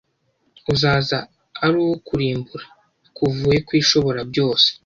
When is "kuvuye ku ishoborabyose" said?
3.17-4.67